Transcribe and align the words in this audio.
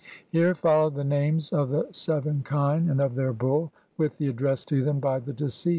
[Here 0.31 0.55
follow 0.55 0.89
the 0.89 1.03
names 1.03 1.53
of 1.53 1.69
the 1.69 1.87
seven 1.91 2.43
kine 2.43 2.89
and 2.89 2.99
of 2.99 3.13
their 3.13 3.33
bull, 3.33 3.71
with 3.99 4.17
the 4.17 4.29
address 4.29 4.65
to 4.65 4.83
them 4.83 4.99
by 4.99 5.19
the 5.19 5.31
deceased. 5.31 5.69